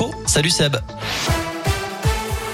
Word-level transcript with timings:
Salut 0.00 0.52
Seb. 0.52 1.39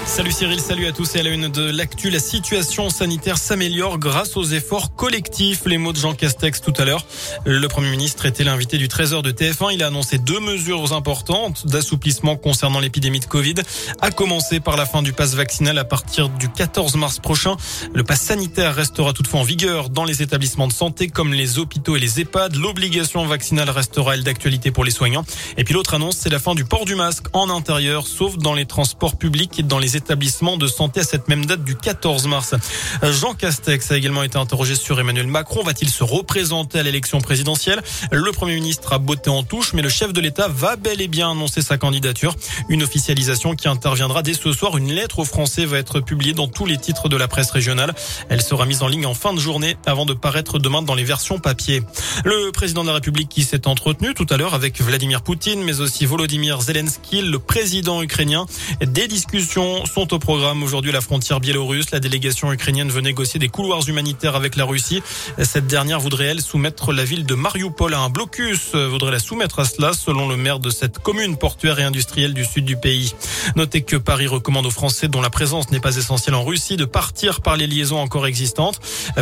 Salut 0.07 0.31
Cyril, 0.31 0.61
salut 0.61 0.87
à 0.87 0.93
tous 0.93 1.15
et 1.15 1.19
à 1.19 1.23
la 1.23 1.29
une 1.31 1.49
de 1.49 1.69
l'actu. 1.69 2.09
La 2.09 2.19
situation 2.19 2.89
sanitaire 2.89 3.37
s'améliore 3.37 3.99
grâce 3.99 4.37
aux 4.37 4.45
efforts 4.45 4.95
collectifs. 4.95 5.65
Les 5.65 5.77
mots 5.77 5.91
de 5.91 5.97
Jean 5.97 6.13
Castex 6.13 6.61
tout 6.61 6.73
à 6.77 6.85
l'heure. 6.85 7.05
Le 7.45 7.67
Premier 7.67 7.91
ministre 7.91 8.25
était 8.25 8.45
l'invité 8.45 8.77
du 8.77 8.87
Trésor 8.87 9.21
de 9.21 9.31
TF1. 9.31 9.73
Il 9.73 9.83
a 9.83 9.87
annoncé 9.87 10.17
deux 10.17 10.39
mesures 10.39 10.93
importantes 10.93 11.67
d'assouplissement 11.67 12.37
concernant 12.37 12.79
l'épidémie 12.79 13.19
de 13.19 13.25
Covid. 13.25 13.55
À 14.01 14.09
commencer 14.09 14.61
par 14.61 14.77
la 14.77 14.85
fin 14.85 15.03
du 15.03 15.11
pass 15.11 15.35
vaccinal 15.35 15.77
à 15.77 15.83
partir 15.83 16.29
du 16.29 16.49
14 16.49 16.95
mars 16.95 17.19
prochain. 17.19 17.57
Le 17.93 18.03
pass 18.03 18.21
sanitaire 18.21 18.73
restera 18.73 19.11
toutefois 19.11 19.41
en 19.41 19.43
vigueur 19.43 19.89
dans 19.89 20.05
les 20.05 20.21
établissements 20.21 20.67
de 20.67 20.73
santé 20.73 21.09
comme 21.09 21.33
les 21.33 21.59
hôpitaux 21.59 21.97
et 21.97 21.99
les 21.99 22.21
EHPAD. 22.21 22.55
L'obligation 22.55 23.25
vaccinale 23.25 23.69
restera 23.69 24.15
elle 24.15 24.23
d'actualité 24.23 24.71
pour 24.71 24.85
les 24.85 24.91
soignants. 24.91 25.25
Et 25.57 25.65
puis 25.65 25.73
l'autre 25.73 25.93
annonce, 25.93 26.15
c'est 26.15 26.29
la 26.29 26.39
fin 26.39 26.55
du 26.55 26.63
port 26.63 26.85
du 26.85 26.95
masque 26.95 27.25
en 27.33 27.49
intérieur, 27.49 28.07
sauf 28.07 28.37
dans 28.37 28.53
les 28.53 28.65
transports 28.65 29.17
publics 29.17 29.59
et 29.59 29.63
dans 29.63 29.79
les 29.79 29.96
établissements 29.97 30.55
de 30.55 30.67
santé 30.67 31.01
à 31.01 31.03
cette 31.03 31.27
même 31.27 31.45
date 31.45 31.63
du 31.63 31.75
14 31.75 32.27
mars. 32.27 32.55
Jean 33.03 33.33
Castex 33.33 33.91
a 33.91 33.97
également 33.97 34.23
été 34.23 34.37
interrogé 34.37 34.75
sur 34.75 34.99
Emmanuel 34.99 35.27
Macron. 35.27 35.63
Va-t-il 35.63 35.89
se 35.89 36.03
représenter 36.03 36.79
à 36.79 36.83
l'élection 36.83 37.19
présidentielle? 37.19 37.81
Le 38.11 38.31
Premier 38.31 38.55
ministre 38.55 38.93
a 38.93 38.97
botté 38.99 39.29
en 39.29 39.43
touche, 39.43 39.73
mais 39.73 39.81
le 39.81 39.89
chef 39.89 40.13
de 40.13 40.21
l'État 40.21 40.47
va 40.47 40.75
bel 40.75 41.01
et 41.01 41.07
bien 41.07 41.31
annoncer 41.31 41.61
sa 41.61 41.77
candidature. 41.77 42.35
Une 42.69 42.83
officialisation 42.83 43.55
qui 43.55 43.67
interviendra 43.67 44.23
dès 44.23 44.33
ce 44.33 44.53
soir. 44.53 44.77
Une 44.77 44.91
lettre 44.91 45.19
aux 45.19 45.25
Français 45.25 45.65
va 45.65 45.77
être 45.77 45.99
publiée 45.99 46.33
dans 46.33 46.47
tous 46.47 46.65
les 46.65 46.77
titres 46.77 47.09
de 47.09 47.17
la 47.17 47.27
presse 47.27 47.51
régionale. 47.51 47.93
Elle 48.29 48.41
sera 48.41 48.65
mise 48.65 48.83
en 48.83 48.87
ligne 48.87 49.05
en 49.05 49.13
fin 49.13 49.33
de 49.33 49.39
journée 49.39 49.77
avant 49.85 50.05
de 50.05 50.13
paraître 50.13 50.59
demain 50.59 50.81
dans 50.81 50.95
les 50.95 51.03
versions 51.03 51.39
papier. 51.39 51.83
Le 52.23 52.51
président 52.51 52.83
de 52.83 52.87
la 52.87 52.95
République 52.95 53.29
qui 53.29 53.43
s'est 53.43 53.67
entretenu 53.67 54.13
tout 54.13 54.27
à 54.29 54.37
l'heure 54.37 54.53
avec 54.53 54.81
Vladimir 54.81 55.21
Poutine, 55.21 55.63
mais 55.63 55.79
aussi 55.79 56.05
Volodymyr 56.05 56.61
Zelensky, 56.61 57.21
le 57.21 57.39
président 57.39 58.01
ukrainien. 58.01 58.45
Des 58.81 59.07
discussions 59.07 59.85
sont 59.87 60.13
au 60.13 60.19
programme 60.19 60.63
aujourd'hui 60.63 60.91
la 60.91 61.01
frontière 61.01 61.39
biélorusse. 61.39 61.91
La 61.91 61.99
délégation 61.99 62.51
ukrainienne 62.51 62.89
veut 62.89 63.01
négocier 63.01 63.39
des 63.39 63.49
couloirs 63.49 63.87
humanitaires 63.87 64.35
avec 64.35 64.55
la 64.55 64.65
Russie. 64.65 65.01
Cette 65.41 65.67
dernière 65.67 65.99
voudrait, 65.99 66.25
elle, 66.25 66.41
soumettre 66.41 66.93
la 66.93 67.03
ville 67.03 67.25
de 67.25 67.35
Mariupol 67.35 67.93
à 67.93 67.99
un 67.99 68.09
blocus, 68.09 68.75
voudrait 68.75 69.11
la 69.11 69.19
soumettre 69.19 69.59
à 69.59 69.65
cela, 69.65 69.93
selon 69.93 70.27
le 70.27 70.37
maire 70.37 70.59
de 70.59 70.69
cette 70.69 70.99
commune 70.99 71.37
portuaire 71.37 71.79
et 71.79 71.83
industrielle 71.83 72.33
du 72.33 72.45
sud 72.45 72.65
du 72.65 72.77
pays. 72.77 73.13
Notez 73.55 73.81
que 73.81 73.95
Paris 73.95 74.27
recommande 74.27 74.65
aux 74.65 74.71
Français 74.71 75.07
dont 75.07 75.21
la 75.21 75.29
présence 75.29 75.71
n'est 75.71 75.79
pas 75.79 75.95
essentielle 75.95 76.35
en 76.35 76.43
Russie 76.43 76.77
de 76.77 76.85
partir 76.85 77.41
par 77.41 77.57
les 77.57 77.67
liaisons 77.67 77.99
encore 77.99 78.27
existantes. 78.27 78.79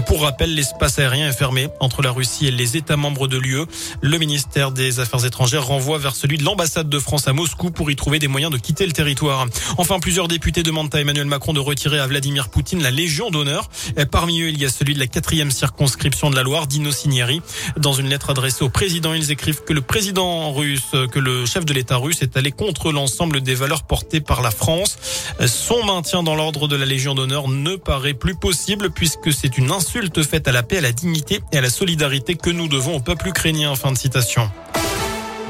Pour 0.07 0.21
rappel, 0.21 0.55
l'espace 0.55 0.99
aérien 0.99 1.29
est 1.29 1.37
fermé 1.37 1.67
entre 1.79 2.01
la 2.01 2.11
Russie 2.11 2.47
et 2.47 2.51
les 2.51 2.77
États 2.77 2.97
membres 2.97 3.27
de 3.27 3.37
l'UE. 3.37 3.65
Le 4.01 4.17
ministère 4.17 4.71
des 4.71 4.99
Affaires 4.99 5.25
étrangères 5.25 5.65
renvoie 5.65 5.97
vers 5.97 6.15
celui 6.15 6.37
de 6.37 6.43
l'ambassade 6.43 6.89
de 6.89 6.99
France 6.99 7.27
à 7.27 7.33
Moscou 7.33 7.71
pour 7.71 7.91
y 7.91 7.95
trouver 7.95 8.19
des 8.19 8.27
moyens 8.27 8.51
de 8.51 8.57
quitter 8.57 8.85
le 8.85 8.91
territoire. 8.91 9.45
Enfin, 9.77 9.99
plusieurs 9.99 10.27
députés 10.27 10.54
demandent 10.63 10.93
à 10.93 11.01
Emmanuel 11.01 11.25
Macron 11.25 11.53
de 11.53 11.59
retirer 11.59 11.99
à 11.99 12.07
Vladimir 12.07 12.49
Poutine 12.49 12.81
la 12.81 12.91
Légion 12.91 13.29
d'honneur. 13.29 13.69
Parmi 14.11 14.41
eux, 14.41 14.49
il 14.49 14.59
y 14.59 14.65
a 14.65 14.69
celui 14.69 14.93
de 14.93 14.99
la 14.99 15.07
quatrième 15.07 15.51
circonscription 15.51 16.29
de 16.29 16.35
la 16.35 16.43
Loire, 16.43 16.67
Dino 16.67 16.91
Cinieri. 16.91 17.41
Dans 17.77 17.93
une 17.93 18.09
lettre 18.09 18.29
adressée 18.29 18.63
au 18.63 18.69
président, 18.69 19.13
ils 19.13 19.31
écrivent 19.31 19.63
que 19.63 19.73
le 19.73 19.81
président 19.81 20.51
russe, 20.51 20.95
que 21.11 21.19
le 21.19 21.45
chef 21.45 21.65
de 21.65 21.73
l'État 21.73 21.97
russe 21.97 22.21
est 22.21 22.37
allé 22.37 22.51
contre 22.51 22.91
l'ensemble 22.91 23.41
des 23.41 23.55
valeurs 23.55 23.83
portées 23.83 24.21
par 24.21 24.41
la 24.41 24.51
France. 24.51 24.97
Son 25.45 25.83
maintien 25.83 26.23
dans 26.23 26.35
l'ordre 26.35 26.67
de 26.67 26.75
la 26.75 26.85
Légion 26.85 27.15
d'honneur 27.15 27.47
ne 27.47 27.75
paraît 27.75 28.13
plus 28.13 28.35
possible 28.35 28.91
puisque 28.91 29.33
c'est 29.33 29.57
une 29.57 29.71
insulte 29.71 30.23
faite 30.23 30.47
à 30.47 30.51
la 30.51 30.63
paix, 30.63 30.77
à 30.77 30.81
la 30.81 30.91
dignité 30.91 31.41
et 31.51 31.57
à 31.57 31.61
la 31.61 31.69
solidarité 31.69 32.35
que 32.35 32.49
nous 32.49 32.67
devons 32.67 32.97
au 32.97 32.99
peuple 32.99 33.29
ukrainien. 33.29 33.75
Fin 33.75 33.91
de 33.91 33.97
citation. 33.97 34.49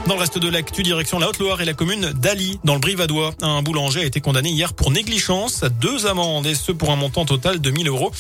Dans 0.08 0.14
le 0.14 0.20
reste 0.20 0.38
de 0.38 0.50
l'actu, 0.50 0.84
direction 0.84 1.18
la 1.18 1.28
Haute-Loire 1.28 1.62
et 1.62 1.66
la 1.66 1.74
commune 1.74 2.12
d'Ali, 2.12 2.60
dans 2.64 2.76
le 2.76 2.80
Brivadois. 2.80 3.34
Un 3.42 3.64
boulanger 3.64 4.02
a 4.02 4.06
été 4.06 4.22
condamné 4.22 4.50
hier 4.50 4.74
pour 4.74 4.92
négligence 4.92 5.64
à 5.64 5.70
deux 5.70 6.06
amendes, 6.06 6.46
et 6.46 6.54
ce 6.54 6.72
pour 6.72 6.92
un 6.92 6.96
montant 6.96 7.26
total 7.26 7.60
de 7.60 7.72
1000 7.72 7.88
euros. 7.88 8.12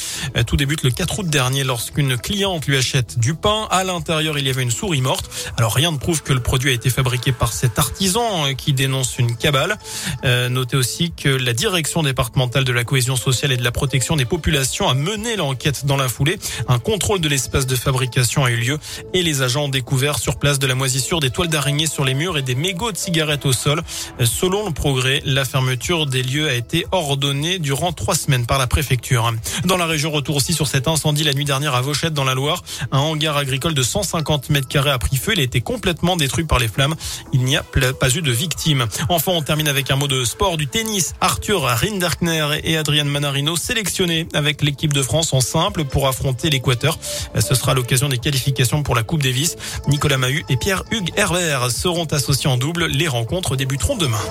Tout 0.47 0.57
débute 0.57 0.81
le 0.81 0.89
4 0.89 1.19
août 1.19 1.27
dernier 1.27 1.63
lorsqu'une 1.63 2.17
cliente 2.17 2.65
lui 2.65 2.75
achète 2.75 3.19
du 3.19 3.35
pain. 3.35 3.67
À 3.69 3.83
l'intérieur, 3.83 4.39
il 4.39 4.47
y 4.47 4.49
avait 4.49 4.63
une 4.63 4.71
souris 4.71 5.01
morte. 5.01 5.29
Alors 5.57 5.75
rien 5.75 5.91
ne 5.91 5.97
prouve 5.97 6.23
que 6.23 6.33
le 6.33 6.39
produit 6.39 6.71
a 6.71 6.73
été 6.73 6.89
fabriqué 6.89 7.31
par 7.31 7.53
cet 7.53 7.77
artisan 7.77 8.47
euh, 8.47 8.53
qui 8.53 8.73
dénonce 8.73 9.19
une 9.19 9.35
cabale. 9.35 9.77
Euh, 10.23 10.49
notez 10.49 10.77
aussi 10.77 11.11
que 11.11 11.29
la 11.29 11.53
direction 11.53 12.01
départementale 12.01 12.63
de 12.63 12.73
la 12.73 12.83
cohésion 12.83 13.15
sociale 13.15 13.51
et 13.51 13.57
de 13.57 13.63
la 13.63 13.71
protection 13.71 14.15
des 14.15 14.25
populations 14.25 14.89
a 14.89 14.95
mené 14.95 15.35
l'enquête 15.35 15.85
dans 15.85 15.97
la 15.97 16.09
foulée. 16.09 16.39
Un 16.67 16.79
contrôle 16.79 17.19
de 17.19 17.29
l'espace 17.29 17.67
de 17.67 17.75
fabrication 17.75 18.43
a 18.43 18.49
eu 18.49 18.57
lieu 18.57 18.79
et 19.13 19.21
les 19.21 19.43
agents 19.43 19.65
ont 19.65 19.69
découvert 19.69 20.17
sur 20.17 20.39
place 20.39 20.57
de 20.57 20.65
la 20.65 20.73
moisissure 20.73 21.19
des 21.19 21.29
toiles 21.29 21.47
d'araignée 21.49 21.74
sur 21.85 22.05
les 22.05 22.13
murs 22.13 22.37
et 22.37 22.41
des 22.41 22.55
mégots 22.55 22.91
de 22.91 22.97
cigarettes 22.97 23.45
au 23.45 23.51
sol. 23.51 23.81
Selon 24.23 24.65
le 24.65 24.71
progrès, 24.71 25.21
la 25.25 25.43
fermeture 25.43 26.05
des 26.05 26.23
lieux 26.23 26.47
a 26.47 26.53
été 26.53 26.85
ordonnée 26.91 27.59
durant 27.59 27.91
trois 27.91 28.15
semaines 28.15 28.45
par 28.45 28.57
la 28.57 28.67
préfecture. 28.67 29.31
Dans 29.65 29.77
la 29.77 29.85
région, 29.85 30.11
retour 30.11 30.37
aussi 30.37 30.53
sur 30.53 30.67
cet 30.67 30.87
incendie 30.87 31.23
la 31.23 31.33
nuit 31.33 31.45
dernière 31.45 31.75
à 31.75 31.81
Vauchette 31.81 32.13
dans 32.13 32.23
la 32.23 32.33
Loire. 32.33 32.63
Un 32.91 32.99
hangar 32.99 33.37
agricole 33.37 33.73
de 33.73 33.83
150 33.83 34.49
mètres 34.49 34.67
carrés 34.67 34.91
a 34.91 34.97
pris 34.97 35.17
feu. 35.17 35.33
Il 35.33 35.39
a 35.39 35.43
été 35.43 35.61
complètement 35.61 36.15
détruit 36.15 36.45
par 36.45 36.59
les 36.59 36.67
flammes. 36.67 36.95
Il 37.33 37.43
n'y 37.43 37.57
a 37.57 37.63
pas 37.63 38.15
eu 38.15 38.21
de 38.21 38.31
victimes. 38.31 38.85
Enfin, 39.09 39.33
on 39.33 39.41
termine 39.41 39.67
avec 39.67 39.91
un 39.91 39.95
mot 39.95 40.07
de 40.07 40.23
sport 40.23 40.57
du 40.57 40.67
tennis. 40.67 41.13
Arthur 41.21 41.63
Rinderkner 41.63 42.61
et 42.63 42.77
Adrian 42.77 43.05
Manarino 43.05 43.55
sélectionnés 43.55 44.27
avec 44.33 44.61
l'équipe 44.61 44.93
de 44.93 45.01
France 45.01 45.33
en 45.33 45.41
simple 45.41 45.85
pour 45.85 46.07
affronter 46.07 46.49
l'Équateur. 46.49 46.97
Ce 47.39 47.55
sera 47.55 47.73
l'occasion 47.73 48.09
des 48.09 48.17
qualifications 48.17 48.83
pour 48.83 48.95
la 48.95 49.03
Coupe 49.03 49.23
Davis. 49.23 49.55
Nicolas 49.87 50.17
Mahut 50.17 50.45
et 50.49 50.57
Pierre-Hugues 50.57 51.11
Herbert 51.17 51.64
seront 51.69 52.05
associés 52.05 52.49
en 52.49 52.57
double. 52.57 52.85
Les 52.85 53.07
rencontres 53.07 53.55
débuteront 53.55 53.95
demain. 53.97 54.21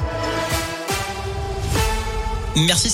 Merci. 2.57 2.91